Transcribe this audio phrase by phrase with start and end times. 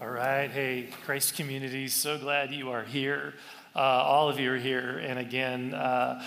[0.00, 0.50] All right.
[0.50, 3.34] Hey, Christ community, so glad you are here.
[3.76, 4.96] Uh, all of you are here.
[4.96, 6.24] And again, uh,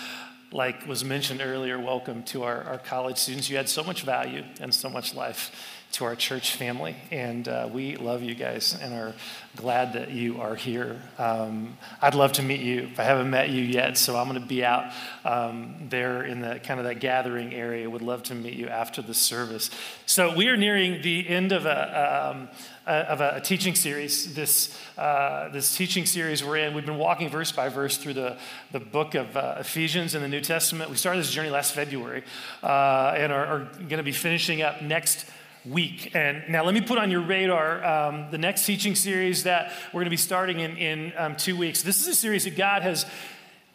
[0.51, 3.49] like was mentioned earlier, welcome to our, our college students.
[3.49, 6.95] You had so much value and so much life to our church family.
[7.11, 9.13] And uh, we love you guys and are
[9.55, 10.99] glad that you are here.
[11.19, 12.89] Um, I'd love to meet you.
[12.97, 14.91] I haven't met you yet, so I'm going to be out
[15.23, 17.87] um, there in the kind of that gathering area.
[17.87, 19.69] Would love to meet you after the service.
[20.07, 22.31] So we are nearing the end of a.
[22.31, 22.49] Um,
[22.85, 24.35] of a, teaching series.
[24.35, 28.37] This, uh, this teaching series we're in, we've been walking verse by verse through the,
[28.73, 30.89] the book of uh, Ephesians in the New Testament.
[30.89, 32.25] We started this journey last February
[32.61, 35.25] uh, and are, are going to be finishing up next
[35.65, 36.13] week.
[36.13, 39.99] And now let me put on your radar um, the next teaching series that we're
[39.99, 41.83] going to be starting in, in um, two weeks.
[41.83, 43.05] This is a series that God has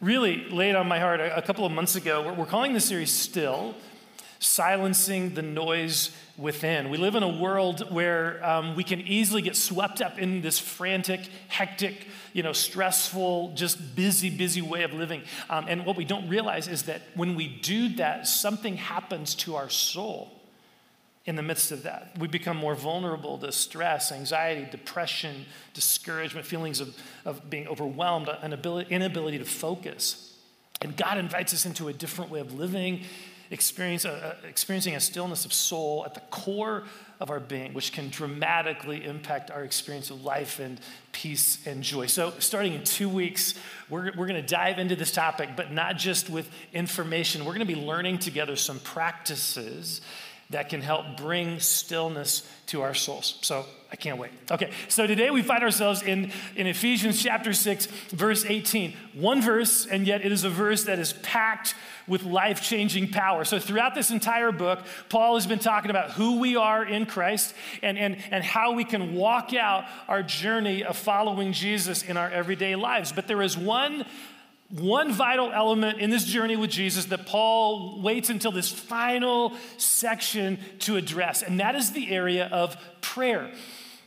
[0.00, 2.22] really laid on my heart a, a couple of months ago.
[2.22, 3.74] We're, we're calling this series Still
[4.38, 6.90] Silencing the Noise Within.
[6.90, 10.58] We live in a world where um, we can easily get swept up in this
[10.58, 15.22] frantic, hectic, you know, stressful, just busy, busy way of living.
[15.48, 19.56] Um, and what we don't realize is that when we do that, something happens to
[19.56, 20.37] our soul
[21.24, 22.12] in the midst of that.
[22.18, 25.44] We become more vulnerable to stress, anxiety, depression,
[25.74, 30.34] discouragement, feelings of, of being overwhelmed, an ability, inability to focus.
[30.80, 33.02] And God invites us into a different way of living,
[33.50, 36.84] experience, uh, uh, experiencing a stillness of soul at the core
[37.20, 40.80] of our being, which can dramatically impact our experience of life and
[41.12, 42.06] peace and joy.
[42.06, 43.54] So, starting in two weeks,
[43.88, 47.44] we're, we're going to dive into this topic, but not just with information.
[47.44, 50.00] We're going to be learning together some practices
[50.50, 53.38] that can help bring stillness to our souls.
[53.42, 54.30] So I can't wait.
[54.50, 58.94] Okay, so today we find ourselves in, in Ephesians chapter 6, verse 18.
[59.14, 61.74] One verse, and yet it is a verse that is packed
[62.06, 63.44] with life changing power.
[63.44, 67.54] So throughout this entire book, Paul has been talking about who we are in Christ
[67.82, 72.30] and, and, and how we can walk out our journey of following Jesus in our
[72.30, 73.12] everyday lives.
[73.12, 74.04] But there is one
[74.70, 80.58] one vital element in this journey with Jesus that Paul waits until this final section
[80.80, 83.50] to address, and that is the area of prayer.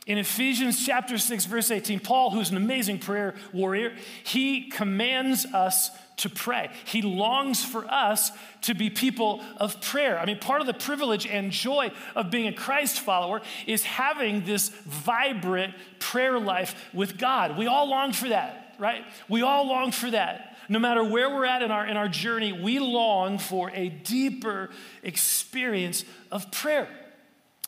[0.08, 5.92] In Ephesians chapter 6, verse 18, Paul, who's an amazing prayer warrior, he commands us
[6.18, 6.70] to pray.
[6.86, 10.20] He longs for us to be people of prayer.
[10.20, 14.44] I mean, part of the privilege and joy of being a Christ follower is having
[14.44, 17.58] this vibrant prayer life with God.
[17.58, 19.04] We all long for that, right?
[19.30, 22.54] We all long for that no matter where we're at in our, in our journey,
[22.54, 24.70] we long for a deeper
[25.04, 26.88] experience of prayer.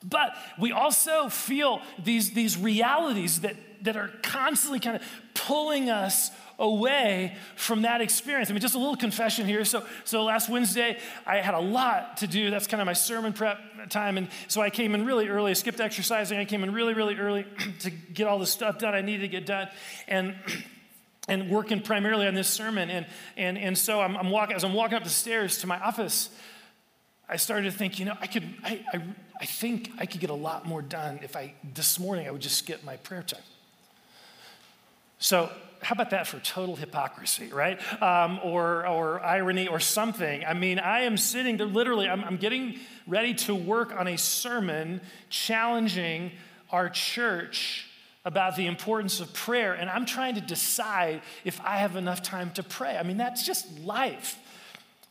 [0.02, 5.04] But we also feel these, these realities that, that are constantly kind of
[5.34, 8.50] pulling us away from that experience.
[8.50, 9.66] I mean, just a little confession here.
[9.66, 12.52] So, so last Wednesday, I had a lot to do.
[12.52, 13.60] That's kind of my sermon prep
[13.90, 14.18] time.
[14.18, 15.52] And so I came in really early.
[15.52, 16.38] I skipped exercising.
[16.38, 17.46] I came in really, really early
[17.80, 19.68] to get all the stuff done I needed to get done.
[20.08, 20.36] And
[21.28, 22.90] and working primarily on this sermon.
[22.90, 23.06] And,
[23.38, 26.30] and, and so I'm, I'm walking, as I'm walking up the stairs to my office,
[27.30, 29.04] I started to think, you know, I could, I, I,
[29.40, 32.42] I think I could get a lot more done if I, this morning, I would
[32.42, 33.42] just skip my prayer time.
[35.20, 35.50] So,
[35.82, 37.78] how about that for total hypocrisy, right?
[38.02, 40.44] Um, or, or irony or something.
[40.46, 44.18] I mean, I am sitting there literally, I'm, I'm getting ready to work on a
[44.18, 46.32] sermon challenging
[46.72, 47.90] our church
[48.26, 52.52] about the importance of prayer, and I'm trying to decide if I have enough time
[52.52, 52.98] to pray.
[52.98, 54.40] I mean, that's just life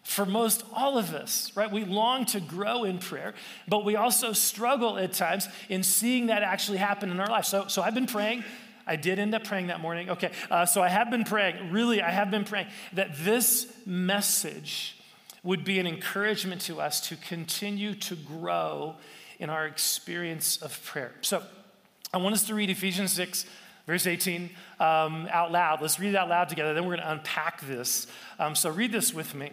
[0.03, 1.71] for most all of us, right?
[1.71, 3.35] We long to grow in prayer,
[3.69, 7.45] but we also struggle at times in seeing that actually happen in our life.
[7.45, 8.45] So, so I've been praying.
[8.87, 10.11] I did end up praying that morning.
[10.11, 14.97] Okay, uh, so I have been praying, really, I have been praying that this message
[15.45, 18.97] would be an encouragement to us to continue to grow
[19.39, 21.13] in our experience of prayer.
[21.21, 21.43] So,
[22.15, 23.47] I want us to read Ephesians 6,
[23.87, 25.81] verse 18, um, out loud.
[25.81, 26.75] Let's read it out loud together.
[26.75, 28.07] Then we're going to unpack this.
[28.39, 29.51] Um, so read this with me.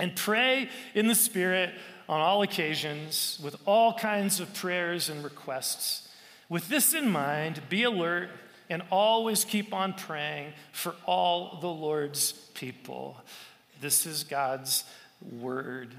[0.00, 1.74] And pray in the Spirit
[2.08, 6.08] on all occasions with all kinds of prayers and requests.
[6.48, 8.30] With this in mind, be alert
[8.70, 13.18] and always keep on praying for all the Lord's people.
[13.82, 14.84] This is God's
[15.20, 15.94] word.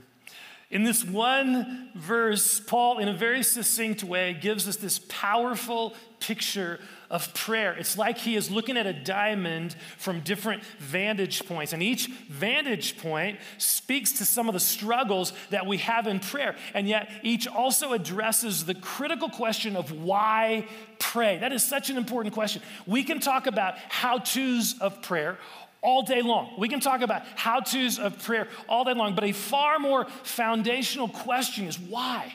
[0.69, 6.79] In this one verse, Paul, in a very succinct way, gives us this powerful picture
[7.09, 7.73] of prayer.
[7.73, 12.97] It's like he is looking at a diamond from different vantage points, and each vantage
[12.97, 17.47] point speaks to some of the struggles that we have in prayer, and yet each
[17.47, 20.67] also addresses the critical question of why
[20.99, 21.37] pray.
[21.37, 22.61] That is such an important question.
[22.85, 25.37] We can talk about how to's of prayer
[25.81, 26.53] all day long.
[26.57, 30.05] We can talk about how to's of prayer all day long, but a far more
[30.23, 32.33] foundational question is why?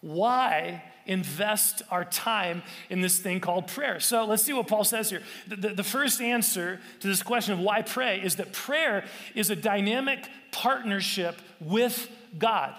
[0.00, 4.00] Why invest our time in this thing called prayer?
[4.00, 5.22] So let's see what Paul says here.
[5.48, 9.04] The, the, the, first answer to this question of why pray is that prayer
[9.34, 12.08] is a dynamic partnership with
[12.38, 12.74] God.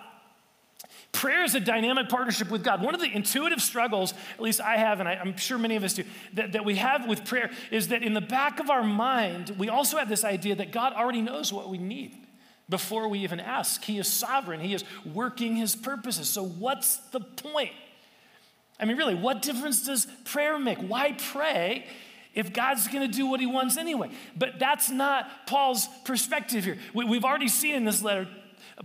[1.14, 2.82] Prayer is a dynamic partnership with God.
[2.82, 5.84] One of the intuitive struggles, at least I have, and I, am sure many of
[5.84, 8.84] us do, that, that we have with prayer is that in the back of our
[8.84, 12.18] mind, we also have this idea that God already knows what we need
[12.68, 13.84] before we even ask.
[13.84, 16.28] He is sovereign, He is working His purposes.
[16.28, 17.72] So, what's the point?
[18.80, 20.80] I mean, really, what difference does prayer make?
[20.80, 21.86] Why pray
[22.34, 24.10] if God's going to do what He wants anyway?
[24.36, 26.80] But that's not Paul's perspective here.
[26.92, 28.28] We, we've already seen in this letter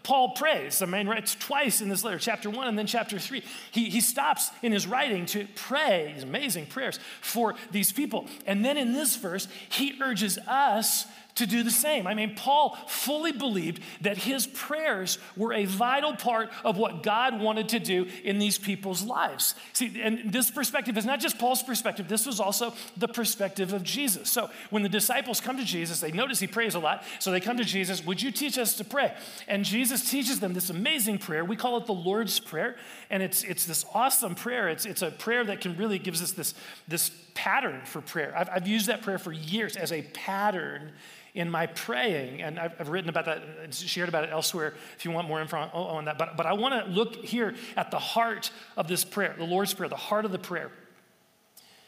[0.03, 0.83] Paul prays.
[0.83, 3.43] I mean, writes twice in this letter, chapter one and then chapter three.
[3.71, 8.27] He, he stops in his writing to pray these amazing prayers for these people.
[8.47, 11.07] And then in this verse, he urges us
[11.39, 12.07] to do the same.
[12.07, 17.41] I mean, Paul fully believed that his prayers were a vital part of what God
[17.41, 19.55] wanted to do in these people's lives.
[19.73, 23.83] See, and this perspective is not just Paul's perspective, this was also the perspective of
[23.83, 24.31] Jesus.
[24.31, 27.05] So when the disciples come to Jesus, they notice he prays a lot.
[27.21, 29.15] So they come to Jesus, Would you teach us to pray?
[29.47, 31.45] And Jesus teaches them this amazing prayer.
[31.45, 32.77] We call it the Lord's Prayer.
[33.11, 34.69] And it's, it's this awesome prayer.
[34.69, 36.55] It's, it's a prayer that can really gives us this,
[36.87, 38.35] this pattern for prayer.
[38.37, 40.91] I've, I've used that prayer for years as a pattern
[41.35, 42.43] in my praying.
[42.43, 45.41] And I've, I've written about that and shared about it elsewhere if you want more
[45.41, 46.19] info on, on that.
[46.19, 49.73] But, but I want to look here at the heart of this prayer, the Lord's
[49.73, 50.73] Prayer, the heart of the prayer.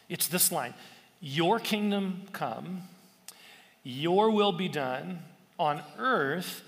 [0.09, 0.73] It's this line
[1.21, 2.83] Your kingdom come,
[3.83, 5.19] your will be done
[5.59, 6.63] on earth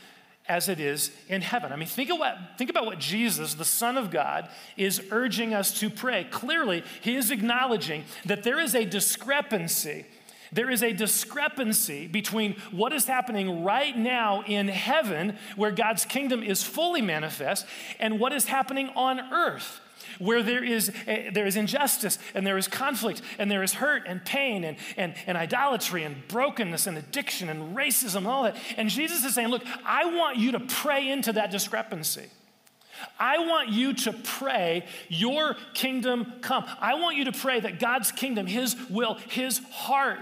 [0.49, 1.73] as it is in heaven.
[1.73, 5.79] I mean, think, what, think about what Jesus, the Son of God, is urging us
[5.81, 6.25] to pray.
[6.31, 10.05] Clearly, he is acknowledging that there is a discrepancy
[10.53, 16.43] there is a discrepancy between what is happening right now in heaven, where God's kingdom
[16.43, 17.65] is fully manifest,
[17.99, 19.81] and what is happening on earth
[20.19, 24.03] where there is, a, there is injustice and there is conflict and there is hurt
[24.07, 28.57] and pain and, and, and idolatry and brokenness and addiction and racism and all that.
[28.77, 32.27] And Jesus is saying, Look, I want you to pray into that discrepancy.
[33.19, 36.65] I want you to pray, Your kingdom come.
[36.81, 40.21] I want you to pray that God's kingdom, His will, His heart,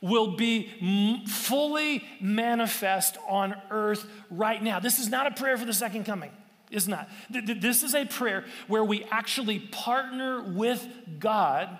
[0.00, 4.80] will be fully manifest on earth right now.
[4.80, 6.30] This is not a prayer for the second coming.
[6.70, 7.08] It's not.
[7.30, 10.86] This is a prayer where we actually partner with
[11.18, 11.78] God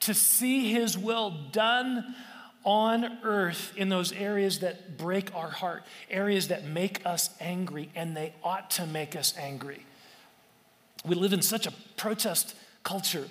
[0.00, 2.14] to see His will done
[2.64, 8.16] on earth in those areas that break our heart, areas that make us angry, and
[8.16, 9.84] they ought to make us angry.
[11.04, 13.28] We live in such a protest culture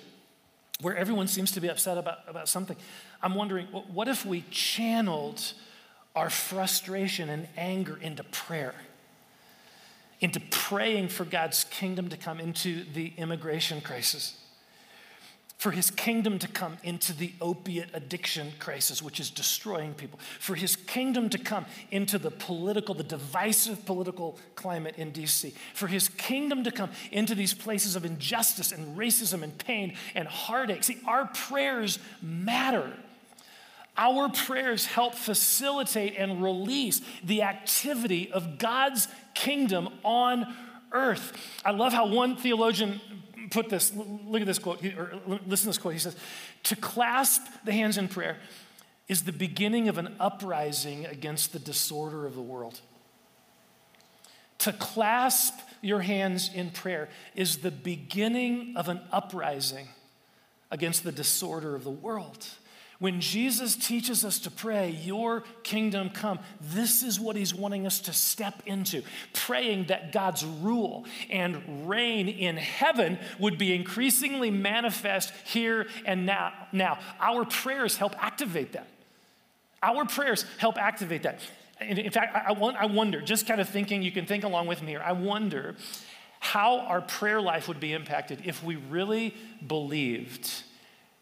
[0.80, 2.76] where everyone seems to be upset about, about something.
[3.22, 5.52] I'm wondering, what if we channeled
[6.16, 8.74] our frustration and anger into prayer?
[10.20, 14.36] Into praying for God's kingdom to come into the immigration crisis
[15.60, 20.54] for his kingdom to come into the opiate addiction crisis, which is destroying people, for
[20.54, 26.08] his kingdom to come into the political, the divisive political climate in DC, for his
[26.08, 30.82] kingdom to come into these places of injustice and racism and pain and heartache.
[30.82, 32.94] See, our prayers matter.
[33.98, 40.54] Our prayers help facilitate and release the activity of God's kingdom on
[40.92, 41.32] earth.
[41.64, 43.00] I love how one theologian
[43.50, 45.94] put this, look at this quote, or listen to this quote.
[45.94, 46.16] He says,
[46.64, 48.36] To clasp the hands in prayer
[49.08, 52.80] is the beginning of an uprising against the disorder of the world.
[54.58, 59.88] To clasp your hands in prayer is the beginning of an uprising
[60.70, 62.46] against the disorder of the world.
[63.00, 67.98] When Jesus teaches us to pray, Your kingdom come, this is what He's wanting us
[68.00, 69.02] to step into.
[69.32, 76.52] Praying that God's rule and reign in heaven would be increasingly manifest here and now.
[76.72, 78.86] Now, our prayers help activate that.
[79.82, 81.40] Our prayers help activate that.
[81.80, 84.82] In fact, I, want, I wonder, just kind of thinking, you can think along with
[84.82, 85.74] me here, I wonder
[86.38, 89.34] how our prayer life would be impacted if we really
[89.66, 90.64] believed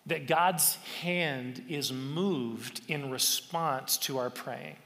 [0.08, 4.76] that God's hand is moved in response to our praying.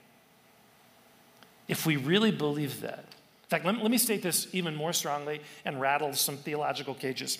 [1.68, 5.40] If we really believe that, in fact, let, let me state this even more strongly
[5.64, 7.38] and rattle some theological cages.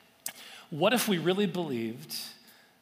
[0.70, 2.14] what if we really believed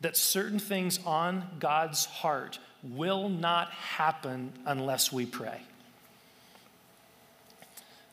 [0.00, 5.60] that certain things on God's heart will not happen unless we pray?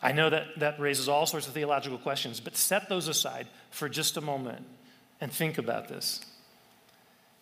[0.03, 3.89] I know that that raises all sorts of theological questions, but set those aside for
[3.89, 4.65] just a moment
[5.21, 6.25] and think about this.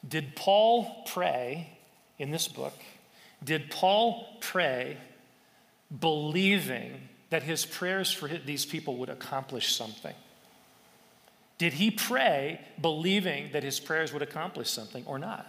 [0.07, 1.77] Did Paul pray
[2.19, 2.73] in this book?
[3.43, 4.97] Did Paul pray
[5.97, 10.15] believing that his prayers for these people would accomplish something?
[11.57, 15.47] Did he pray believing that his prayers would accomplish something or not?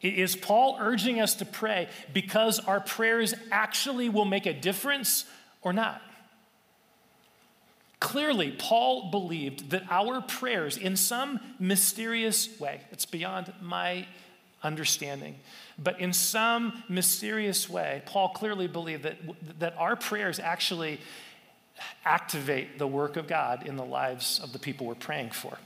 [0.00, 5.24] Is Paul urging us to pray because our prayers actually will make a difference
[5.60, 6.00] or not?
[8.00, 14.06] Clearly, Paul believed that our prayers, in some mysterious way, it's beyond my
[14.62, 15.36] understanding,
[15.78, 19.16] but in some mysterious way, Paul clearly believed that,
[19.58, 21.00] that our prayers actually
[22.04, 25.58] activate the work of God in the lives of the people we're praying for.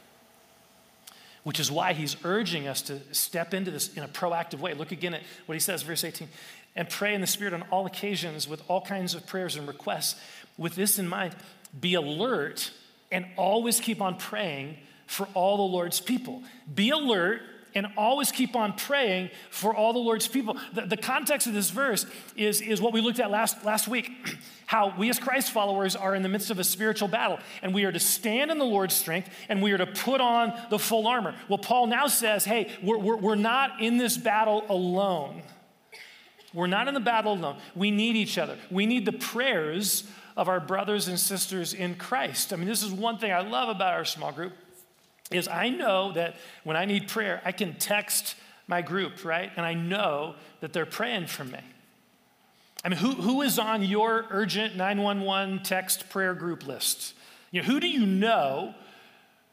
[1.43, 4.75] Which is why he's urging us to step into this in a proactive way.
[4.75, 6.29] Look again at what he says, verse 18.
[6.77, 10.21] And pray in the Spirit on all occasions with all kinds of prayers and requests.
[10.57, 11.35] With this in mind,
[11.79, 12.71] be alert
[13.11, 14.77] and always keep on praying
[15.07, 16.43] for all the Lord's people.
[16.75, 17.43] Be alert
[17.75, 20.57] and always keep on praying for all the Lord's people.
[20.75, 24.11] The, the, context of this verse is, is what we looked at last, last week
[24.67, 27.85] how we as Christ followers are in the midst of a spiritual battle, and we
[27.85, 31.07] are to stand in the Lord's strength and we are to put on the full
[31.07, 31.35] armor.
[31.49, 35.43] Well, Paul now says, hey, we're, we're, we're not in this battle alone.
[36.55, 37.59] We're not in the battle alone.
[37.75, 38.59] We need each other.
[38.71, 40.05] We need the prayers
[40.37, 42.53] of our brothers and sisters in Christ.
[42.53, 44.53] I mean, this is one thing I love about our small group
[45.31, 48.35] is I know that when I need prayer, I can text
[48.67, 49.51] my group, right?
[49.57, 51.61] And I know that they're praying for me.
[52.85, 57.15] I mean, who, who is on your urgent 911 text prayer group list?
[57.51, 58.75] You know, who do you know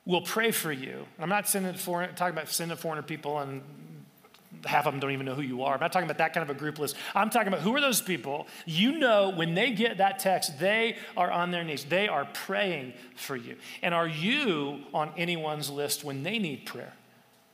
[0.06, 1.06] will pray for you?
[1.20, 3.62] I'm not sending for, talking about sending 400 people and
[4.66, 5.74] half of them don't even know who you are.
[5.74, 6.96] I'm not talking about that kind of a group list.
[7.16, 8.48] I'm talking about who are those people?
[8.66, 11.86] You know, when they get that text, they are on their knees.
[11.86, 13.56] They are praying for you.
[13.82, 16.94] And are you on anyone's list when they need prayer?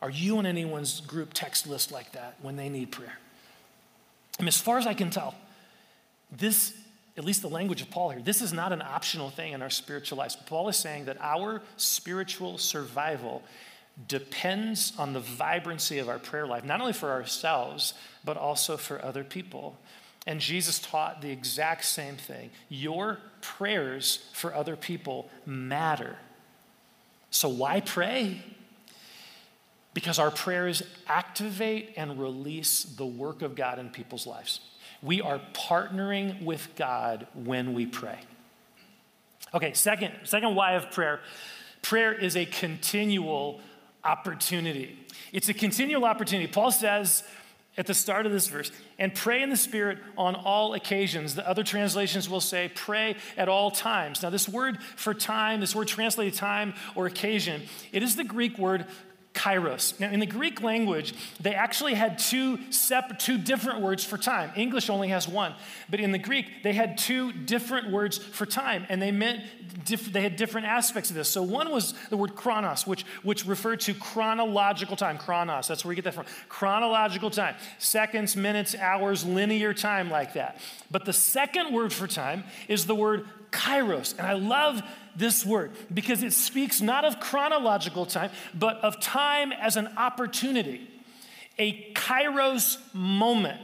[0.02, 3.18] Are you on anyone's group text list like that when they need prayer?
[4.40, 5.34] Mean, as far as I can tell,
[6.32, 6.74] this,
[7.18, 9.70] at least the language of Paul here, this is not an optional thing in our
[9.70, 10.36] spiritual lives.
[10.36, 13.44] Paul is saying that our spiritual survival
[14.08, 19.04] depends on the vibrancy of our prayer life, not only for ourselves, but also for
[19.04, 19.78] other people.
[20.28, 22.50] And Jesus taught the exact same thing.
[22.68, 26.18] Your prayers for other people matter.
[27.30, 28.42] So, why pray?
[29.94, 34.60] Because our prayers activate and release the work of God in people's lives.
[35.02, 38.20] We are partnering with God when we pray.
[39.54, 41.22] Okay, second, second why of prayer.
[41.82, 43.62] Prayer is a continual
[44.06, 44.98] opportunity.
[45.34, 46.52] It's a continual opportunity.
[46.52, 47.24] Paul says
[47.78, 51.36] at the start of this verse, and pray in the Spirit on all occasions.
[51.36, 54.24] The other translations will say, pray at all times.
[54.24, 58.58] Now, this word for time, this word translated time or occasion, it is the Greek
[58.58, 58.86] word
[59.36, 60.00] kairos.
[60.00, 64.52] Now, in the Greek language, they actually had two, sep- two different words for time.
[64.56, 65.54] English only has one.
[65.90, 69.42] But in the Greek, they had two different words for time, and they meant
[69.86, 71.30] diff- they had different aspects of this.
[71.30, 75.18] So one was the word chronos, which, which referred to chronological time.
[75.18, 76.26] Chronos, that's where we get that from.
[76.50, 77.56] Chronological time.
[77.78, 80.60] Seconds, minutes, hours, linear time like that.
[80.90, 84.18] But the second word for time is the word kairos.
[84.18, 84.82] And I love
[85.16, 90.90] this word because it speaks not of chronological time, but of time as an opportunity,
[91.58, 93.60] a kairos moment.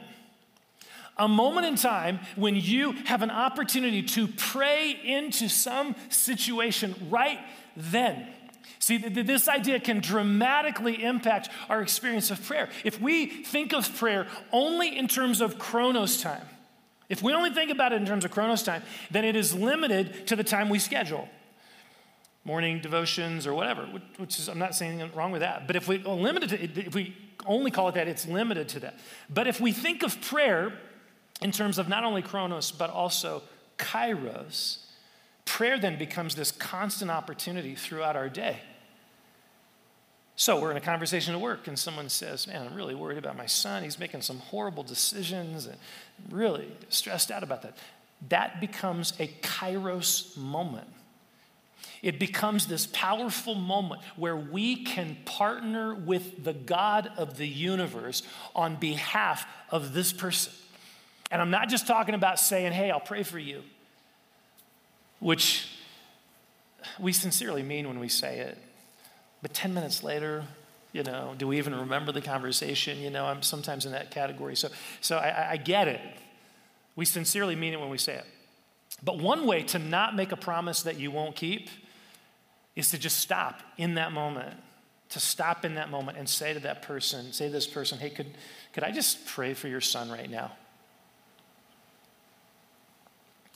[1.18, 7.40] A moment in time when you have an opportunity to pray into some situation right
[7.76, 8.28] then.
[8.80, 12.70] See, this idea can dramatically impact our experience of prayer.
[12.84, 16.46] If we think of prayer only in terms of chronos time,
[17.08, 18.82] if we only think about it in terms of chronos time,
[19.12, 21.30] then it is limited to the time we schedule
[22.44, 23.84] morning devotions or whatever,
[24.18, 25.68] which is, I'm not saying wrong with that.
[25.68, 29.00] But if we limit to, if we only call it that, it's limited to that.
[29.30, 30.74] But if we think of prayer
[31.42, 33.44] in terms of not only chronos, but also
[33.78, 34.80] kairos,
[35.46, 38.58] prayer then becomes this constant opportunity throughout our day.
[40.36, 43.38] So we're in a conversation at work, and someone says, Man, I'm really worried about
[43.38, 43.84] my son.
[43.84, 45.78] He's making some horrible decisions and
[46.32, 47.78] really stressed out about that.
[48.30, 50.88] That becomes a kairos moment
[52.02, 58.24] it becomes this powerful moment where we can partner with the God of the universe
[58.56, 60.52] on behalf of this person.
[61.30, 63.62] And I'm not just talking about saying, hey, I'll pray for you,
[65.20, 65.70] which
[67.00, 68.58] we sincerely mean when we say it.
[69.42, 70.44] But 10 minutes later,
[70.94, 73.00] you know, do we even remember the conversation?
[73.00, 74.56] You know, I'm sometimes in that category.
[74.56, 76.02] So, so I, I get it.
[76.96, 78.26] We sincerely mean it when we say it.
[79.04, 81.70] But one way to not make a promise that you won't keep
[82.76, 84.58] is to just stop in that moment,
[85.10, 88.10] to stop in that moment and say to that person, say to this person, hey,
[88.10, 88.38] could,
[88.74, 90.52] could I just pray for your son right now?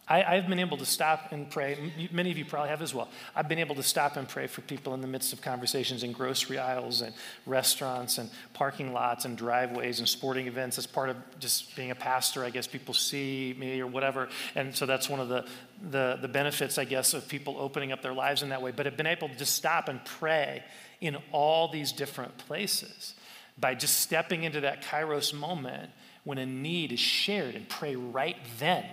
[0.08, 1.92] I, have been able to stop and pray.
[2.12, 3.10] Many of you probably have as well.
[3.36, 6.12] I've been able to stop and pray for people in the midst of conversations in
[6.12, 7.14] grocery aisles and
[7.48, 10.78] restaurants and parking lots and driveways and sporting events.
[10.78, 14.30] As part of just being a pastor, I guess people see me or whatever.
[14.54, 15.46] And so that's one of the,
[15.90, 18.70] the, the benefits, I guess, of people opening up their lives in that way.
[18.70, 20.64] But I've been able to just stop and pray
[21.02, 23.16] in all these different places
[23.58, 25.90] by just stepping into that kairos moment
[26.26, 28.86] when a need is shared and pray right then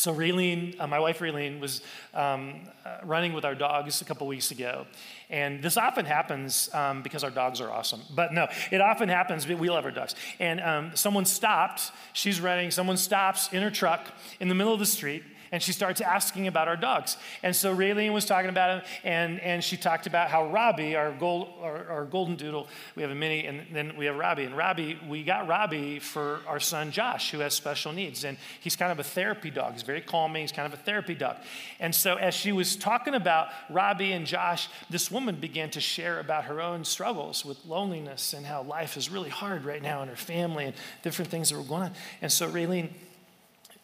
[0.00, 1.82] so, Raylene, uh, my wife Raylene, was
[2.14, 4.86] um, uh, running with our dogs a couple weeks ago.
[5.28, 8.00] And this often happens um, because our dogs are awesome.
[8.14, 10.14] But no, it often happens, we love our dogs.
[10.38, 14.06] And um, someone stopped, she's running, someone stops in her truck
[14.40, 17.16] in the middle of the street and she starts asking about our dogs.
[17.42, 21.12] And so Raylene was talking about him, and, and she talked about how Robbie, our,
[21.12, 24.44] gold, our, our golden doodle, we have a mini, and then we have Robbie.
[24.44, 28.24] And Robbie, we got Robbie for our son Josh, who has special needs.
[28.24, 29.72] And he's kind of a therapy dog.
[29.72, 31.36] He's very calming, he's kind of a therapy dog.
[31.80, 36.20] And so as she was talking about Robbie and Josh, this woman began to share
[36.20, 40.08] about her own struggles with loneliness and how life is really hard right now in
[40.08, 41.92] her family and different things that were going on.
[42.22, 42.90] And so Raylene,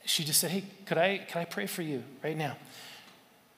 [0.07, 2.57] she just said, Hey, could I, could I pray for you right now?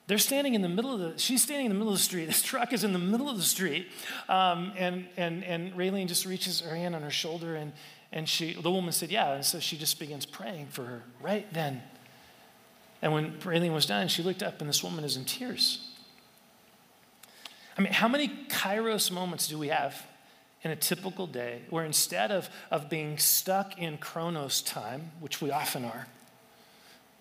[0.06, 2.26] They're standing in the middle of the, she's standing in the middle of the street.
[2.28, 3.88] This truck is in the middle of the street.
[4.28, 7.72] Um, and, and, and Raylene just reaches her hand on her shoulder and,
[8.10, 9.34] and she, the woman said, yeah.
[9.34, 11.82] And so she just begins praying for her right then.
[13.02, 15.86] And when Raylene was done, she looked up and this woman is in tears.
[17.76, 20.06] I mean, how many kairos moments do we have
[20.62, 25.50] in a typical day where instead of, of being stuck in chronos time, which we
[25.50, 26.06] often are,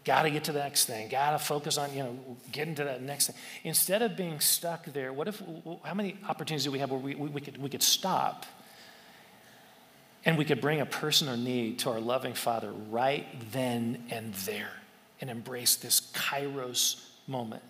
[0.08, 1.10] Got to get to the next thing.
[1.10, 2.18] Got to focus on, you know,
[2.54, 3.36] getting to that next thing.
[3.66, 5.44] Instead of being stuck there, what if,
[5.84, 8.46] how many opportunities do we have where we, we, we, could, we could stop
[10.24, 14.34] and we could bring a person or need to our loving Father right then and
[14.34, 14.72] there
[15.20, 17.64] and embrace this kairos moment?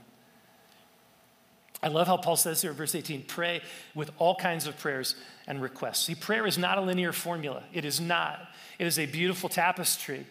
[1.82, 3.62] I love how Paul says here, in verse 18 pray
[3.96, 5.16] with all kinds of prayers
[5.48, 6.06] and requests.
[6.06, 7.64] See, prayer is not a linear formula.
[7.74, 8.48] It is not.
[8.78, 10.28] It is a beautiful tapestry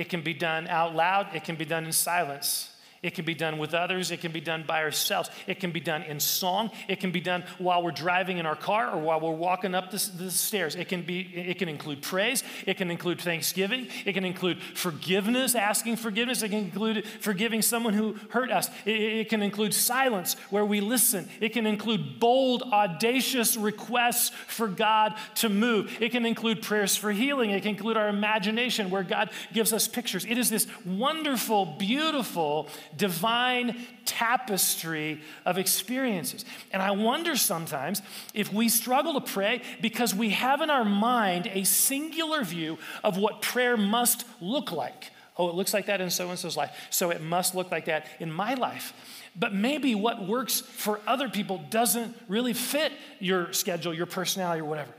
[0.00, 2.70] it can be done out loud, it can be done in silence.
[3.02, 4.10] It can be done with others.
[4.10, 5.30] It can be done by ourselves.
[5.46, 6.70] It can be done in song.
[6.86, 9.90] It can be done while we're driving in our car or while we're walking up
[9.90, 10.74] the, the, stairs.
[10.74, 12.44] It can, be, it can include praise.
[12.66, 13.88] It can include thanksgiving.
[14.04, 16.42] It can include forgiveness, asking forgiveness.
[16.42, 18.68] It can include forgiving someone who hurt us.
[18.84, 21.26] It, it can include silence where we listen.
[21.40, 25.96] It can include bold, audacious requests for God to move.
[26.02, 27.48] It can include prayers for healing.
[27.48, 30.26] It can include our imagination where God gives us pictures.
[30.26, 36.44] It is this wonderful, beautiful, divine tapestry of experiences.
[36.72, 38.02] And I wonder sometimes
[38.34, 43.16] if we struggle to pray because we have in our mind a singular view of
[43.16, 45.10] what prayer must look like.
[45.36, 47.86] Oh, it looks like that in so and so's life, so it must look like
[47.86, 48.92] that in my life.
[49.34, 54.64] But maybe what works for other people doesn't really fit your schedule, your personality, or
[54.64, 54.90] whatever.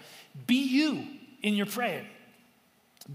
[0.48, 1.06] Be you
[1.44, 2.08] in your praying.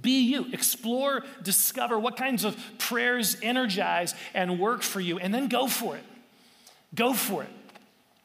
[0.01, 0.47] Be you.
[0.53, 5.97] Explore, discover what kinds of prayers energize and work for you, and then go for
[5.97, 6.05] it.
[6.95, 7.51] Go for it.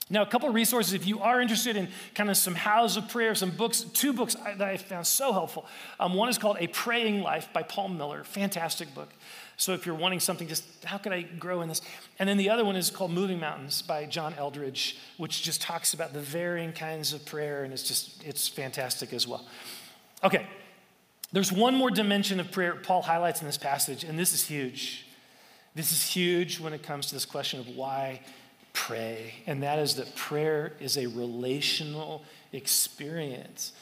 [0.09, 3.07] Now, a couple of resources if you are interested in kind of some house of
[3.07, 5.65] prayer, some books, two books that I found so helpful.
[6.01, 9.07] Um, one is called A Praying Life by Paul Miller, fantastic book.
[9.55, 11.81] So if you're wanting something, just how can I grow in this?
[12.19, 15.93] And then the other one is called Moving Mountains by John Eldredge, which just talks
[15.93, 19.45] about the varying kinds of prayer, and it's just, it's fantastic as well.
[20.25, 20.45] Okay,
[21.31, 25.05] there's one more dimension of prayer Paul highlights in this passage, and this is huge.
[25.75, 28.21] This is huge when it comes to this question of why
[28.73, 33.73] pray, and that is that prayer is a relational experience.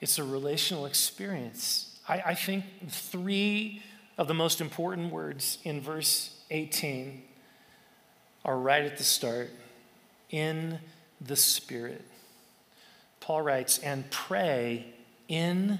[0.00, 1.98] It's a relational experience.
[2.08, 3.82] I, I think three
[4.18, 7.22] of the most important words in verse 18
[8.44, 9.50] are right at the start
[10.30, 10.78] in
[11.20, 12.04] the Spirit.
[13.20, 14.86] Paul writes, and pray
[15.28, 15.78] in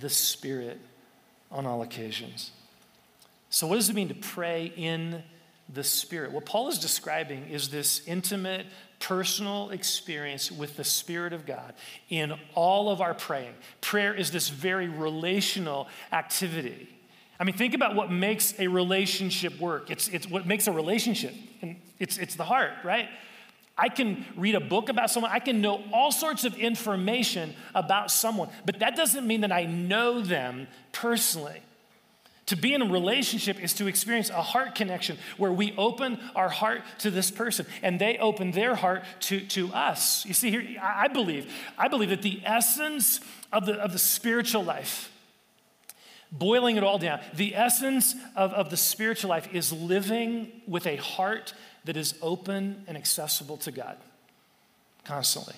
[0.00, 0.80] the Spirit
[1.50, 2.50] on all occasions.
[3.50, 5.22] So, what does it mean to pray in
[5.72, 6.32] the Spirit?
[6.32, 8.66] What Paul is describing is this intimate,
[9.00, 11.74] personal experience with the Spirit of God
[12.08, 13.54] in all of our praying.
[13.80, 16.88] Prayer is this very relational activity.
[17.40, 19.90] I mean, think about what makes a relationship work.
[19.90, 23.08] It's, it's what makes a relationship, and it's, it's the heart, right?
[23.80, 28.10] I can read a book about someone, I can know all sorts of information about
[28.10, 31.62] someone, but that doesn't mean that I know them personally.
[32.46, 36.50] To be in a relationship is to experience a heart connection where we open our
[36.50, 40.26] heart to this person and they open their heart to, to us.
[40.26, 44.64] You see, here, I believe, I believe that the essence of the, of the spiritual
[44.64, 45.10] life,
[46.32, 50.96] boiling it all down, the essence of, of the spiritual life is living with a
[50.96, 53.96] heart that is open and accessible to God
[55.04, 55.56] constantly.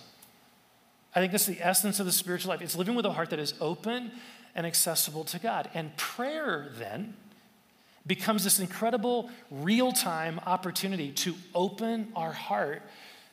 [1.14, 2.62] I think that's the essence of the spiritual life.
[2.62, 4.12] It's living with a heart that is open
[4.54, 5.68] and accessible to God.
[5.74, 7.14] And prayer, then,
[8.06, 12.82] becomes this incredible real time opportunity to open our heart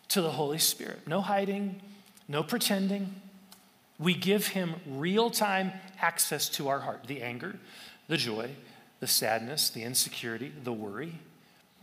[0.10, 1.08] to the Holy Spirit.
[1.08, 1.82] No hiding,
[2.28, 3.16] no pretending.
[3.98, 5.72] We give Him real time
[6.02, 7.56] access to our heart the anger,
[8.08, 8.52] the joy,
[9.00, 11.20] the sadness, the insecurity, the worry.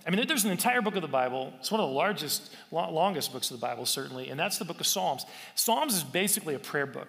[0.07, 1.53] I mean, there's an entire book of the Bible.
[1.59, 4.79] It's one of the largest, longest books of the Bible, certainly, and that's the book
[4.79, 5.27] of Psalms.
[5.57, 7.09] Psalms is basically a prayer book.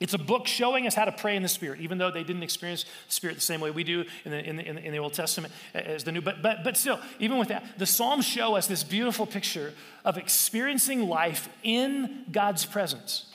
[0.00, 2.42] It's a book showing us how to pray in the Spirit, even though they didn't
[2.42, 5.14] experience the Spirit the same way we do in the, in the, in the Old
[5.14, 6.20] Testament as the New.
[6.20, 9.72] But, but, but still, even with that, the Psalms show us this beautiful picture
[10.04, 13.32] of experiencing life in God's presence.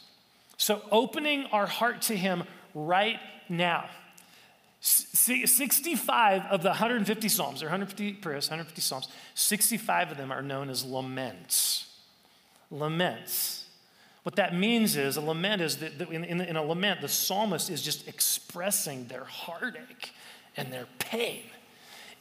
[0.57, 2.43] So, opening our heart to Him
[2.75, 3.89] right now.
[4.81, 10.69] 65 of the 150 Psalms, are 150 prayers, 150 Psalms, 65 of them are known
[10.69, 11.87] as laments.
[12.71, 13.65] Laments.
[14.23, 17.81] What that means is a lament is that in, in a lament, the psalmist is
[17.81, 20.11] just expressing their heartache
[20.55, 21.43] and their pain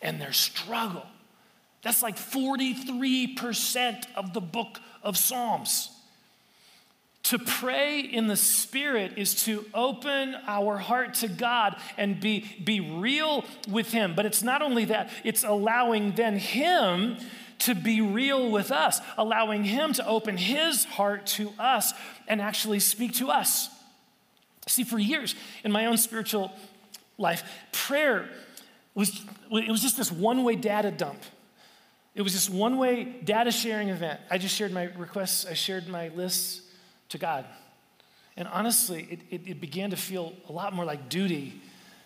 [0.00, 1.06] and their struggle.
[1.82, 5.90] That's like 43% of the book of Psalms.
[7.24, 12.80] To pray in the Spirit is to open our heart to God and be, be
[12.80, 14.14] real with Him.
[14.14, 17.18] But it's not only that, it's allowing then Him
[17.60, 21.92] to be real with us, allowing Him to open His heart to us
[22.28, 23.68] and actually speak to us.
[24.66, 26.52] See, for years in my own spiritual
[27.18, 28.28] life, prayer
[28.94, 31.20] was, it was just this one way data dump.
[32.14, 34.20] It was this one way data sharing event.
[34.30, 36.62] I just shared my requests, I shared my lists
[37.10, 37.44] to God.
[38.36, 41.60] And honestly, it, it, it began to feel a lot more like duty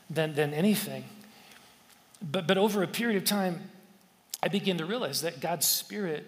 [0.09, 1.05] than, than anything.
[2.23, 3.61] But, but over a period of time,
[4.43, 6.27] I began to realize that God's Spirit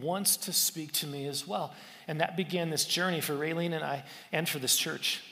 [0.00, 1.74] wants to speak to me as well.
[2.08, 5.22] And that began this journey for Raylene and I and for this church.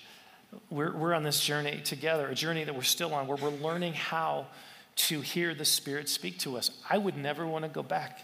[0.70, 3.94] We're, we're on this journey together, a journey that we're still on, where we're learning
[3.94, 4.46] how
[4.94, 6.70] to hear the Spirit speak to us.
[6.88, 8.20] I would never want to go back.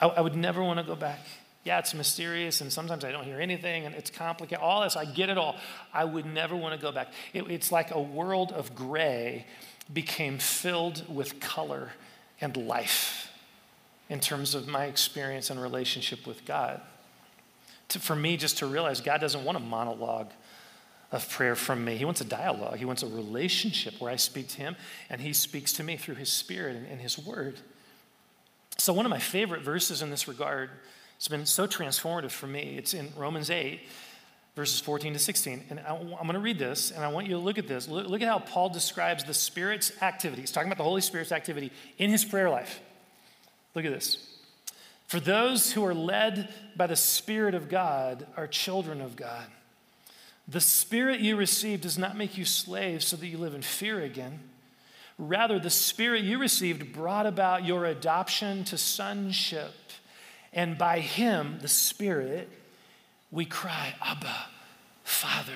[0.00, 1.20] I, I would never want to go back.
[1.66, 4.62] Yeah, it's mysterious, and sometimes I don't hear anything, and it's complicated.
[4.62, 5.56] All this, I get it all.
[5.92, 7.12] I would never want to go back.
[7.34, 9.46] It, it's like a world of gray
[9.92, 11.90] became filled with color
[12.40, 13.32] and life
[14.08, 16.80] in terms of my experience and relationship with God.
[17.88, 20.30] To, for me, just to realize God doesn't want a monologue
[21.10, 21.96] of prayer from me.
[21.96, 22.76] He wants a dialogue.
[22.76, 24.76] He wants a relationship where I speak to Him
[25.10, 27.58] and He speaks to me through His Spirit and, and His Word.
[28.78, 30.70] So, one of my favorite verses in this regard,
[31.16, 32.76] it's been so transformative for me.
[32.78, 33.80] It's in Romans 8,
[34.54, 35.64] verses 14 to 16.
[35.70, 37.88] And I, am going to read this, and I want you to look at this.
[37.88, 40.42] Look, look, at how Paul describes the Spirit's activity.
[40.42, 42.80] He's talking about the Holy Spirit's activity in his prayer life.
[43.74, 44.18] Look at this.
[45.06, 49.46] For those who are led by the Spirit of God are children of God.
[50.48, 54.00] The Spirit you received does not make you slaves so that you live in fear
[54.00, 54.40] again.
[55.18, 59.72] Rather, the Spirit you received brought about your adoption to sonship.
[60.56, 62.48] And by Him, the Spirit,
[63.30, 64.46] we cry, Abba,
[65.04, 65.52] Father.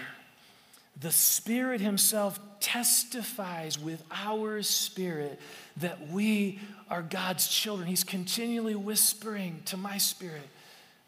[1.00, 5.40] The Spirit Himself testifies with our spirit
[5.78, 6.60] that we
[6.90, 7.88] are God's children.
[7.88, 10.46] He's continually whispering to my spirit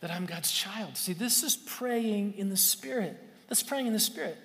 [0.01, 0.97] that I'm God's child.
[0.97, 3.17] See, this is praying in the Spirit.
[3.49, 4.39] That's praying in the Spirit.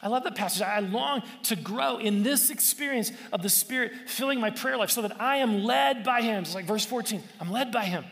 [0.00, 0.62] I love that passage.
[0.62, 5.02] I long to grow in this experience of the Spirit filling my prayer life so
[5.02, 6.44] that I am led by Him.
[6.44, 8.04] It's like verse 14 I'm led by Him.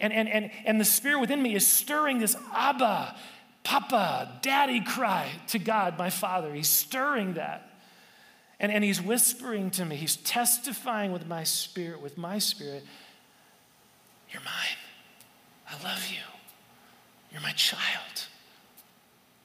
[0.00, 3.14] And, and, and, and the spirit within me is stirring this Abba,
[3.62, 6.54] Papa, Daddy cry to God, my Father.
[6.54, 7.70] He's stirring that.
[8.58, 12.84] And, and he's whispering to me, he's testifying with my spirit, with my spirit,
[14.30, 14.78] You're mine.
[15.68, 16.18] I love you.
[17.32, 18.26] You're my child.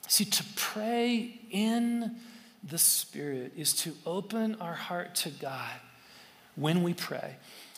[0.08, 2.16] See, to pray in
[2.64, 5.74] the Spirit is to open our heart to God
[6.56, 7.36] when we pray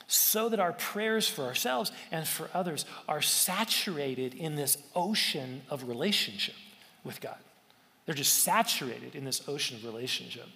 [0.08, 5.88] so that our prayers for ourselves and for others are saturated in this ocean of
[5.88, 6.56] relationship
[7.04, 7.38] with God.
[8.06, 10.48] They're just saturated in this ocean of relationship.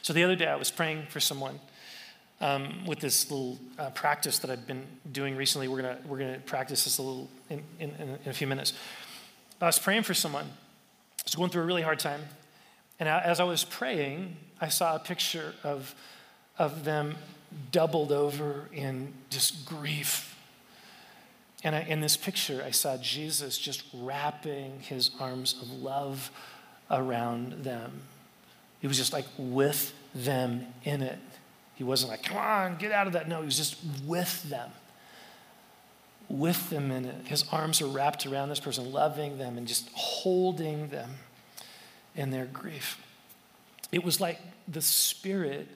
[0.00, 1.60] So the other day I was praying for someone
[2.40, 5.68] um, with this little uh, practice that I've been doing recently.
[5.68, 7.90] We're gonna we're gonna practice this a little in, in,
[8.24, 8.72] in a few minutes.
[9.60, 10.46] I was praying for someone.
[10.46, 12.22] I was going through a really hard time,
[13.00, 15.94] and as I was praying, I saw a picture of
[16.58, 17.16] of them
[17.70, 20.36] doubled over in just grief.
[21.64, 26.30] And I, in this picture, I saw Jesus just wrapping his arms of love
[26.90, 28.02] around them.
[28.80, 31.18] He was just like with them in it.
[31.74, 33.28] He wasn't like, come on, get out of that.
[33.28, 34.70] No, he was just with them.
[36.28, 37.26] With them in it.
[37.26, 41.10] His arms are wrapped around this person, loving them and just holding them
[42.14, 43.00] in their grief.
[43.90, 45.68] It was like the Spirit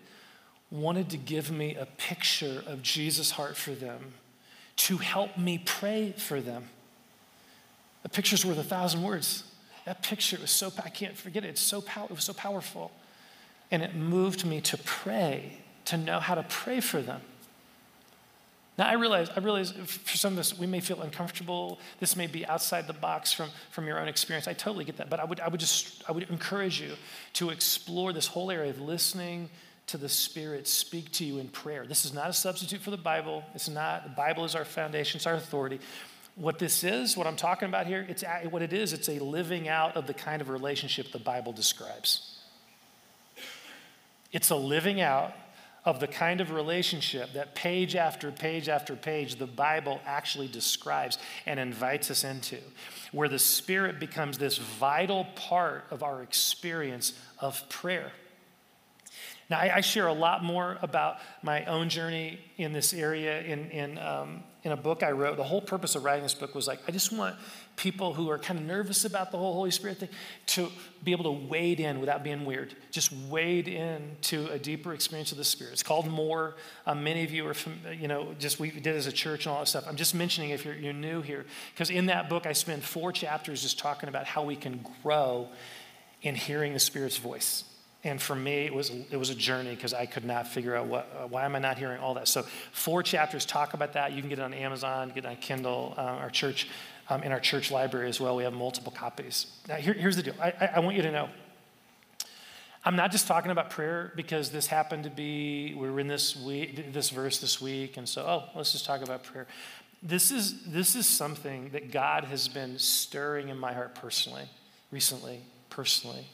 [0.72, 4.14] wanted to give me a picture of Jesus' heart for them
[4.74, 6.64] to help me pray for them.
[8.04, 9.44] A picture's worth a thousand words.
[9.84, 11.48] That picture was so, I can't forget it.
[11.48, 12.90] It's so pow- it was so powerful.
[13.70, 17.20] And it moved me to pray, to know how to pray for them.
[18.78, 21.78] Now I realize, I realize for some of us, we may feel uncomfortable.
[22.00, 24.48] This may be outside the box from, from your own experience.
[24.48, 25.10] I totally get that.
[25.10, 26.94] But I would, I would just, I would encourage you
[27.34, 29.50] to explore this whole area of listening
[29.92, 31.86] to the Spirit speak to you in prayer.
[31.86, 33.44] This is not a substitute for the Bible.
[33.54, 35.80] It's not, the Bible is our foundation, it's our authority.
[36.34, 39.68] What this is, what I'm talking about here, it's what it is, it's a living
[39.68, 42.38] out of the kind of relationship the Bible describes.
[44.32, 45.34] It's a living out
[45.84, 51.18] of the kind of relationship that page after page after page the Bible actually describes
[51.44, 52.56] and invites us into,
[53.10, 58.10] where the Spirit becomes this vital part of our experience of prayer.
[59.50, 63.70] Now, I, I share a lot more about my own journey in this area in,
[63.70, 65.36] in, um, in a book I wrote.
[65.36, 67.36] The whole purpose of writing this book was like, I just want
[67.76, 70.08] people who are kind of nervous about the whole Holy Spirit thing
[70.46, 70.68] to
[71.04, 72.74] be able to wade in without being weird.
[72.90, 75.72] Just wade in to a deeper experience of the Spirit.
[75.72, 76.54] It's called More.
[76.86, 79.52] Um, many of you are, from, you know, just we did as a church and
[79.52, 79.84] all that stuff.
[79.86, 83.12] I'm just mentioning if you're, you're new here, because in that book I spend four
[83.12, 85.48] chapters just talking about how we can grow
[86.22, 87.64] in hearing the Spirit's voice.
[88.04, 90.86] And for me, it was, it was a journey because I could not figure out
[90.86, 92.26] what, uh, why am I not hearing all that.
[92.26, 94.12] So four chapters talk about that.
[94.12, 95.94] You can get it on Amazon, get it on Kindle.
[95.96, 96.68] Uh, our church,
[97.08, 99.46] um, in our church library as well, we have multiple copies.
[99.68, 100.34] Now, here, here's the deal.
[100.40, 101.28] I, I, I want you to know.
[102.84, 106.34] I'm not just talking about prayer because this happened to be, we were in this
[106.34, 109.46] week, this verse this week, and so, oh, let's just talk about prayer.
[110.02, 114.46] This is, this is something that God has been stirring in my heart personally,
[114.90, 116.26] recently, personally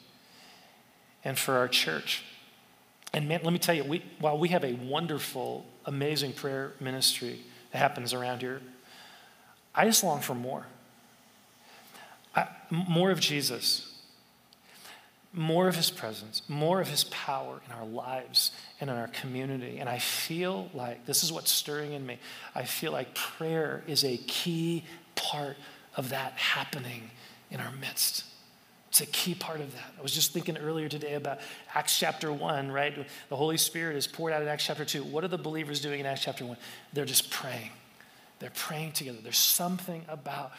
[1.24, 2.24] and for our church.
[3.12, 7.40] And man, let me tell you, we, while we have a wonderful, amazing prayer ministry
[7.72, 8.60] that happens around here,
[9.74, 10.66] I just long for more.
[12.34, 13.98] I, more of Jesus,
[15.32, 18.50] more of his presence, more of his power in our lives
[18.80, 19.78] and in our community.
[19.78, 22.18] And I feel like this is what's stirring in me.
[22.54, 25.56] I feel like prayer is a key part
[25.96, 27.10] of that happening
[27.50, 28.24] in our midst.
[28.88, 29.94] It's a key part of that.
[29.98, 31.40] I was just thinking earlier today about
[31.74, 32.94] Acts chapter 1, right?
[33.28, 35.04] The Holy Spirit is poured out in Acts chapter 2.
[35.04, 36.56] What are the believers doing in Acts chapter 1?
[36.94, 37.70] They're just praying.
[38.38, 39.18] They're praying together.
[39.22, 40.52] There's something about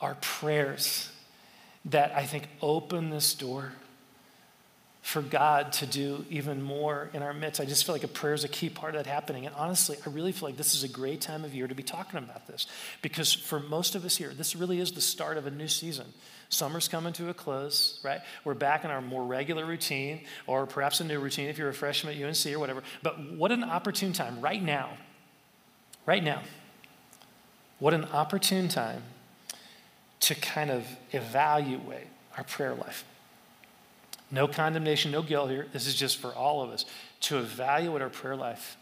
[0.00, 1.10] our prayers
[1.86, 3.72] that I think open this door
[5.02, 7.60] for God to do even more in our midst.
[7.60, 9.44] I just feel like a prayer is a key part of that happening.
[9.44, 11.82] And honestly, I really feel like this is a great time of year to be
[11.82, 12.66] talking about this
[13.02, 16.06] because for most of us here, this really is the start of a new season.
[16.48, 18.20] Summer's coming to a close, right?
[18.44, 21.74] We're back in our more regular routine, or perhaps a new routine if you're a
[21.74, 22.82] freshman at UNC or whatever.
[23.02, 24.96] But what an opportune time right now,
[26.06, 26.42] right now,
[27.78, 29.02] what an opportune time
[30.20, 33.04] to kind of evaluate our prayer life.
[34.30, 35.66] No condemnation, no guilt here.
[35.72, 36.84] This is just for all of us
[37.22, 38.76] to evaluate our prayer life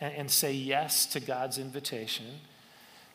[0.00, 2.26] and, and say yes to God's invitation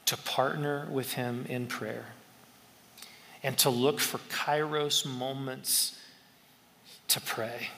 [0.05, 2.07] to partner with Him in prayer
[3.43, 5.97] and to look for kairos moments
[7.09, 7.69] to pray.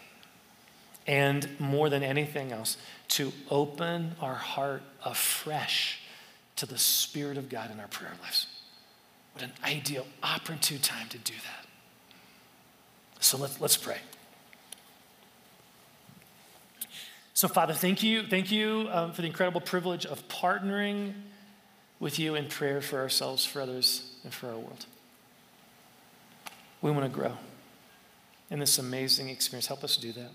[1.05, 2.77] And more than anything else,
[3.09, 5.99] to open our heart afresh
[6.55, 8.47] to the Spirit of God in our prayer lives.
[9.33, 11.65] What an ideal, opportune time to do that.
[13.19, 13.97] So let's, let's pray.
[17.33, 18.23] So, Father, thank you.
[18.23, 21.13] Thank you um, for the incredible privilege of partnering
[21.99, 24.85] with you in prayer for ourselves, for others, and for our world.
[26.83, 27.31] We want to grow
[28.51, 29.67] in this amazing experience.
[29.67, 30.31] Help us do that.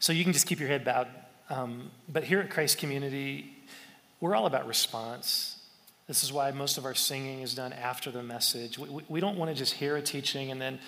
[0.00, 1.08] So you can just keep your head bowed.
[1.50, 3.54] Um, but here at Christ Community,
[4.18, 5.58] we're all about response.
[6.06, 8.78] This is why most of our singing is done after the message.
[8.78, 10.78] We, we, we don't want to just hear a teaching and then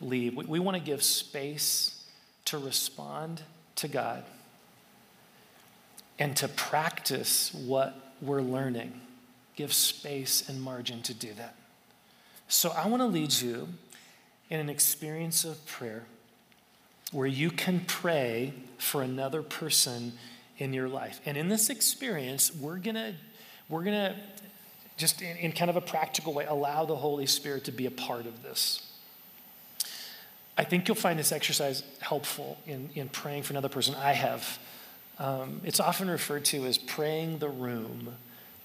[0.00, 0.36] leave.
[0.36, 2.00] We, we want to give space
[2.44, 3.42] to respond
[3.74, 4.22] to God
[6.16, 9.00] and to practice what we're learning.
[9.56, 11.56] Give space and margin to do that.
[12.48, 13.68] So I want to lead you
[14.50, 16.04] in an experience of prayer
[17.12, 20.14] where you can pray for another person
[20.58, 21.20] in your life.
[21.24, 23.14] And in this experience, we're going to
[23.68, 24.16] we're going to
[24.96, 27.90] just in, in, kind of a practical way allow the Holy Spirit to be a
[27.90, 28.84] part of this.
[30.56, 33.94] I think you'll find this exercise helpful in, in praying for another person.
[33.94, 34.58] I have.
[35.18, 38.14] Um, it's often referred to as praying the room,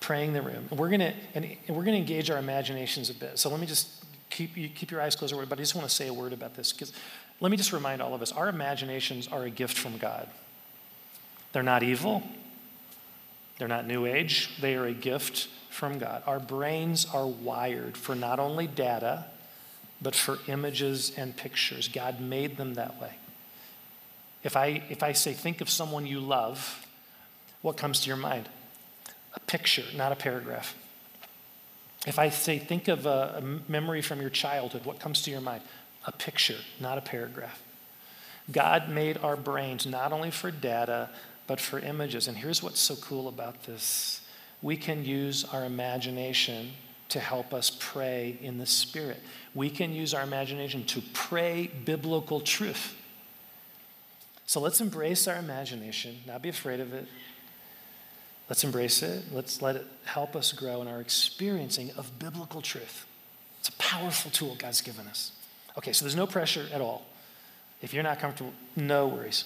[0.04, 0.68] praying the room.
[0.72, 3.40] we're gonna and, and we're gonna engage our imaginations a bit.
[3.40, 5.94] So let me just keep you keep your eyes closed, but I just want to
[5.94, 6.92] say a word about this because
[7.40, 10.28] let me just remind all of us: our imaginations are a gift from God.
[11.54, 12.22] They're not evil.
[13.58, 14.50] They're not new age.
[14.60, 16.22] They are a gift from God.
[16.28, 19.26] Our brains are wired for not only data,
[20.02, 21.88] but for images and pictures.
[21.88, 23.14] God made them that way.
[24.44, 26.86] If I, if I say, think of someone you love,
[27.62, 28.50] what comes to your mind?
[29.36, 30.76] A picture, not a paragraph.
[32.06, 35.42] If I say, think of a, a memory from your childhood, what comes to your
[35.42, 35.64] mind?
[36.06, 37.62] A picture, not a paragraph.
[38.52, 41.10] God made our brains not only for data,
[41.48, 42.28] but for images.
[42.28, 44.22] And here's what's so cool about this
[44.62, 46.72] we can use our imagination
[47.10, 49.22] to help us pray in the Spirit.
[49.54, 52.96] We can use our imagination to pray biblical truth.
[54.46, 57.08] So let's embrace our imagination, not be afraid of it.
[58.54, 59.24] Let's embrace it.
[59.32, 63.08] Let's let it help us grow in our experiencing of biblical truth.
[63.60, 65.32] It's a powerful tool God's given us.
[65.76, 67.04] Okay, so there's no pressure at all.
[67.82, 69.46] If you're not comfortable, no worries.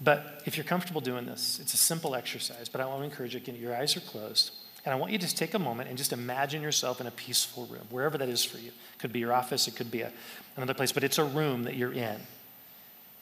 [0.00, 3.34] But if you're comfortable doing this, it's a simple exercise, but I want to encourage
[3.34, 4.52] you your eyes are closed.
[4.86, 7.10] And I want you to just take a moment and just imagine yourself in a
[7.10, 8.68] peaceful room, wherever that is for you.
[8.68, 10.12] It could be your office, it could be a,
[10.56, 12.16] another place, but it's a room that you're in.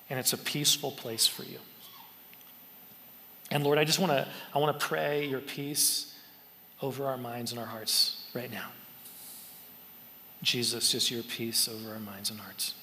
[0.09, 1.59] And it's a peaceful place for you.
[3.51, 6.15] And Lord, I just want to I want to pray your peace
[6.83, 8.69] over our minds and our hearts right now.
[10.43, 12.75] Jesus, just your peace over our minds and hearts.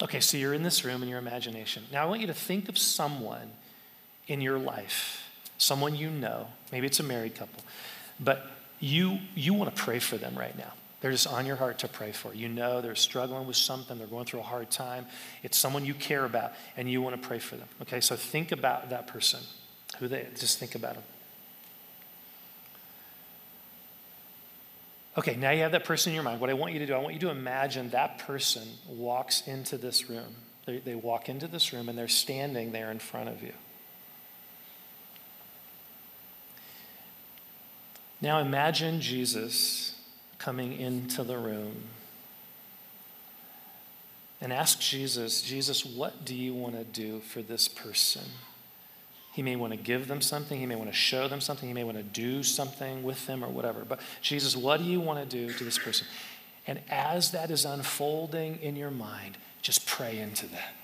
[0.00, 1.84] Okay, so you're in this room in your imagination.
[1.92, 3.50] Now I want you to think of someone
[4.26, 5.22] in your life,
[5.58, 6.48] someone you know.
[6.72, 7.62] Maybe it's a married couple,
[8.18, 8.46] but
[8.80, 10.72] you you want to pray for them right now.
[11.02, 12.32] They're just on your heart to pray for.
[12.32, 15.06] You know they're struggling with something, they're going through a hard time.
[15.42, 17.68] It's someone you care about, and you want to pray for them.
[17.82, 19.40] Okay, so think about that person.
[19.98, 21.02] Who they just think about them.
[25.18, 26.40] Okay, now you have that person in your mind.
[26.40, 29.76] What I want you to do, I want you to imagine that person walks into
[29.76, 30.36] this room.
[30.66, 33.52] They, they walk into this room and they're standing there in front of you.
[38.20, 39.91] Now imagine Jesus
[40.42, 41.76] coming into the room
[44.40, 48.24] and ask Jesus, Jesus, what do you want to do for this person?
[49.32, 50.58] He may want to give them something.
[50.58, 51.68] He may want to show them something.
[51.68, 53.84] He may want to do something with them or whatever.
[53.88, 56.08] But Jesus, what do you want to do to this person?
[56.66, 60.74] And as that is unfolding in your mind, just pray into that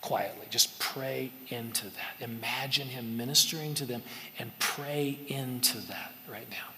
[0.00, 0.46] quietly.
[0.48, 2.20] Just pray into that.
[2.20, 4.02] Imagine Him ministering to them
[4.38, 6.77] and pray into that right now.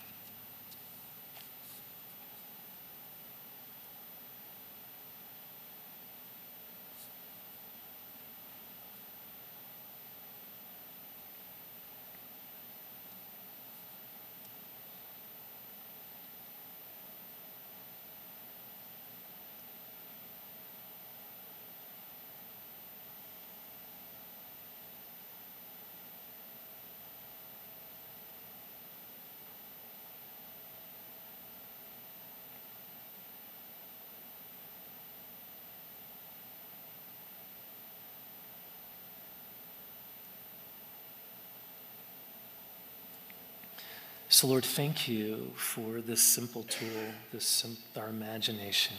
[44.32, 46.86] So, Lord, thank you for this simple tool,
[47.32, 48.96] this sim- our imagination.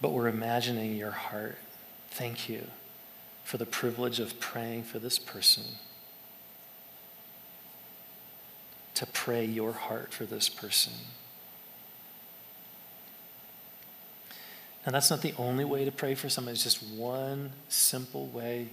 [0.00, 1.58] But we're imagining your heart.
[2.08, 2.68] Thank you
[3.42, 5.64] for the privilege of praying for this person.
[8.94, 10.92] To pray your heart for this person.
[14.86, 18.68] Now, that's not the only way to pray for someone, it's just one simple way.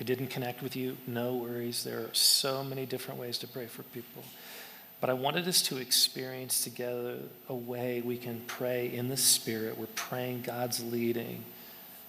[0.00, 1.84] It didn't connect with you, no worries.
[1.84, 4.24] There are so many different ways to pray for people.
[4.98, 9.78] But I wanted us to experience together a way we can pray in the Spirit.
[9.78, 11.44] We're praying God's leading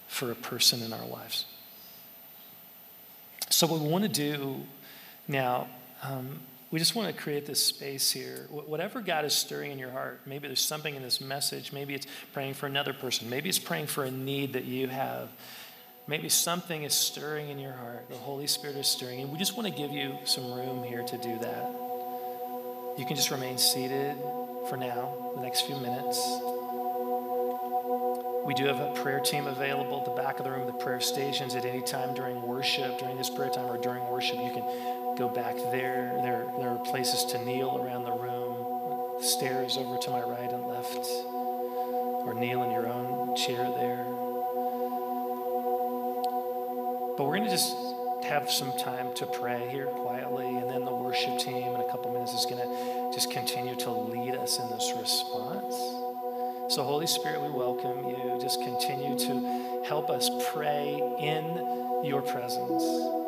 [0.08, 1.44] for a person in our lives.
[3.50, 4.62] So, what we want to do
[5.28, 5.68] now,
[6.02, 6.40] um,
[6.70, 8.46] we just want to create this space here.
[8.50, 12.06] Whatever God is stirring in your heart, maybe there's something in this message, maybe it's
[12.32, 15.28] praying for another person, maybe it's praying for a need that you have.
[16.06, 18.08] Maybe something is stirring in your heart.
[18.10, 19.20] The Holy Spirit is stirring.
[19.20, 21.70] And we just want to give you some room here to do that.
[22.98, 24.16] You can just remain seated
[24.68, 26.18] for now, the next few minutes.
[28.44, 31.00] We do have a prayer team available at the back of the room, the prayer
[31.00, 34.36] stations, at any time during worship, during this prayer time or during worship.
[34.36, 36.18] You can go back there.
[36.22, 40.66] There, there are places to kneel around the room, stairs over to my right and
[40.66, 41.06] left,
[42.26, 44.11] or kneel in your own chair there.
[47.16, 47.74] But we're going to just
[48.24, 52.10] have some time to pray here quietly, and then the worship team in a couple
[52.12, 55.74] minutes is going to just continue to lead us in this response.
[56.68, 58.38] So, Holy Spirit, we welcome you.
[58.40, 63.21] Just continue to help us pray in your presence.